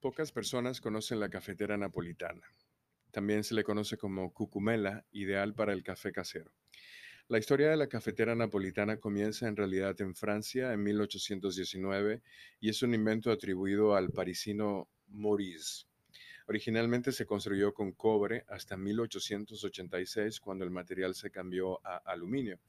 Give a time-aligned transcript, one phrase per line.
[0.00, 2.46] Pocas personas conocen la cafetera napolitana.
[3.10, 6.52] También se le conoce como cucumela, ideal para el café casero.
[7.26, 12.22] La historia de la cafetera napolitana comienza en realidad en Francia en 1819
[12.60, 15.86] y es un invento atribuido al parisino Maurice.
[16.46, 22.60] Originalmente se construyó con cobre hasta 1886 cuando el material se cambió a aluminio.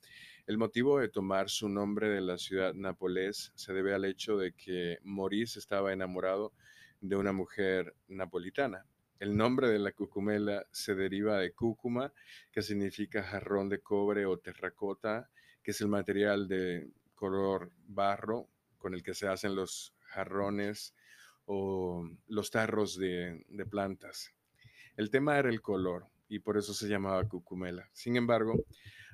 [0.48, 4.54] El motivo de tomar su nombre de la ciudad napolés se debe al hecho de
[4.54, 6.54] que Maurice estaba enamorado
[7.02, 8.86] una mujer napolitana.
[9.20, 12.14] El nombre de la cucumela se deriva de cúcuma,
[12.52, 15.30] que significa jarrón de cobre o terracota,
[15.62, 20.96] que es el material de color barro con el que se hacen los jarrones
[21.46, 24.34] o los tarros de, de plantas.
[24.96, 27.90] El tema era el color y por eso se llamaba cucumela.
[27.92, 28.64] Sin embargo,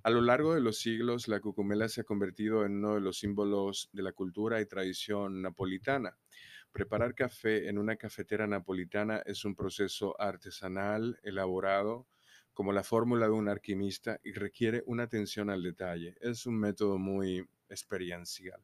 [0.04, 3.18] a lo largo de los siglos, la cucumela se ha convertido en uno de los
[3.18, 6.16] símbolos de la cultura y tradición napolitana.
[6.76, 12.06] Preparar café en una cafetera napolitana es un proceso artesanal, elaborado,
[12.54, 16.18] como la fórmula de un alquimista y requiere una atención al detalle.
[16.20, 18.60] Es un método muy experiencial.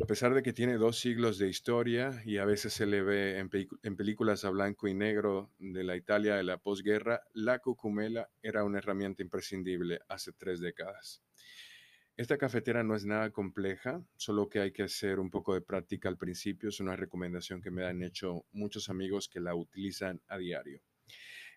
[0.00, 3.40] A pesar de que tiene dos siglos de historia y a veces se le ve
[3.40, 3.50] en,
[3.82, 8.62] en, películas a blanco y negro de la Italia de la posguerra, la cucumela era
[8.62, 11.24] una herramienta imprescindible hace tres décadas.
[12.14, 16.10] Esta cafetera no es nada compleja, solo que hay que hacer un poco de práctica
[16.10, 16.68] al principio.
[16.68, 20.82] Es una recomendación que me han hecho muchos amigos que la utilizan a diario.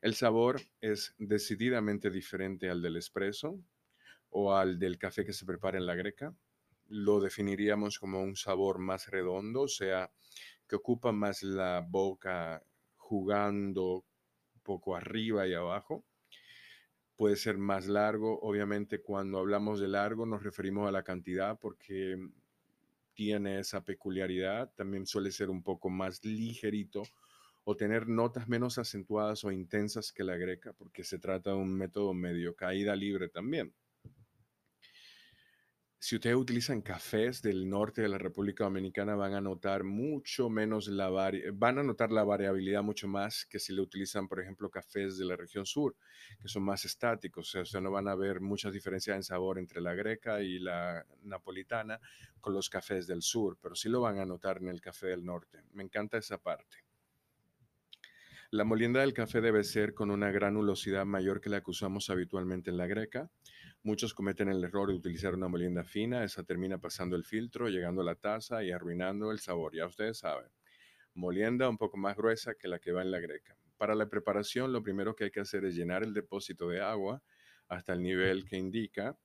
[0.01, 3.59] El sabor es decididamente diferente al del espresso
[4.29, 6.33] o al del café que se prepara en la greca.
[6.87, 10.09] Lo definiríamos como un sabor más redondo, o sea,
[10.69, 12.63] que ocupa más la boca
[12.95, 14.05] jugando
[14.63, 16.05] poco arriba y abajo
[17.15, 18.39] puede ser más largo.
[18.41, 22.17] Obviamente cuando hablamos de largo nos referimos a la cantidad porque
[23.13, 24.71] tiene esa peculiaridad.
[24.75, 27.03] También suele ser un poco más ligerito
[27.63, 31.73] o tener notas menos acentuadas o intensas que la greca porque se trata de un
[31.73, 33.73] método medio caída libre también
[35.99, 40.87] si ustedes utilizan cafés del norte de la República Dominicana, van a notar mucho menos
[40.87, 45.17] la van a notar la variabilidad mucho más que si le utilizan, por ejemplo, cafés
[45.17, 45.95] de la región sur,
[46.41, 47.55] que son más estáticos.
[47.55, 51.05] O sea, no van a ver muchas diferencias en sabor entre la greca y la
[51.23, 51.99] napolitana
[52.39, 55.25] con los cafés del sur, pero sí lo van a notar en el café del
[55.25, 55.63] norte.
[55.73, 56.85] Me encanta esa parte.
[58.51, 62.69] La molienda del café debe ser con una granulosidad mayor que la que usamos habitualmente
[62.69, 63.29] en la greca.
[63.85, 68.01] Muchos cometen el error de utilizar una molienda fina, esa termina pasando el filtro, llegando
[68.01, 70.49] a la taza y arruinando el sabor, ya ustedes saben.
[71.13, 73.55] Molienda un poco más gruesa que la que va en la greca.
[73.77, 77.21] Para la preparación, lo primero que hay que hacer es llenar el depósito de agua
[77.67, 79.19] hasta el nivel que indica.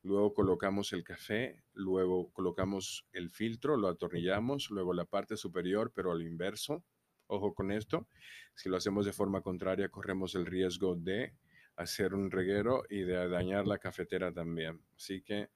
[0.00, 6.12] Luego colocamos el café, luego colocamos el filtro, lo atornillamos, luego la parte superior, pero
[6.12, 6.82] al inverso.
[7.26, 8.08] Ojo con esto,
[8.54, 11.34] si lo hacemos de forma contraria, corremos el riesgo de
[11.76, 14.82] hacer un reguero y de dañar la cafetera también.
[14.96, 15.50] Así que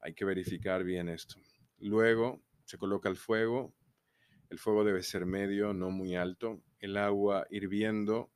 [0.00, 1.36] hay que verificar bien esto.
[1.78, 3.74] Luego se coloca el fuego.
[4.50, 6.62] El fuego debe ser medio, no muy alto.
[6.78, 8.30] El agua hirviendo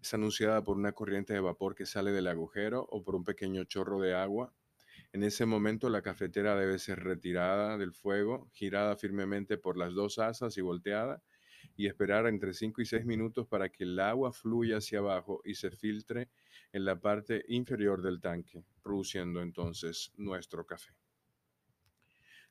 [0.00, 3.64] es anunciada por una corriente de vapor que sale del agujero o por un pequeño
[3.64, 4.54] chorro de agua.
[5.12, 10.18] En ese momento la cafetera debe ser retirada del fuego, girada firmemente por las dos
[10.18, 11.22] asas y volteada
[11.76, 15.54] y esperar entre 5 y 6 minutos para que el agua fluya hacia abajo y
[15.54, 16.28] se filtre
[16.72, 20.92] en la parte inferior del tanque, produciendo entonces nuestro café.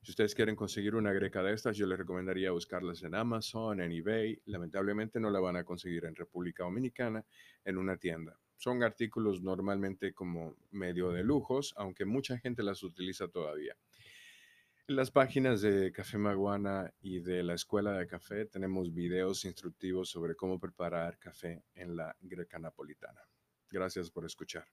[0.02, 3.92] Si ustedes quieren conseguir una greca de estas, yo les recomendaría buscarlas en Amazon, en
[3.92, 4.42] eBay.
[4.46, 7.26] Lamentablemente no la van a conseguir en República Dominicana
[7.66, 8.40] en una tienda.
[8.56, 13.76] Son artículos normalmente como medio de lujos, aunque mucha gente las utiliza todavía.
[14.90, 20.10] En las páginas de Café Maguana y de la Escuela de Café tenemos videos instructivos
[20.10, 23.22] sobre cómo preparar café en la greca napolitana.
[23.70, 24.66] Gracias por escuchar.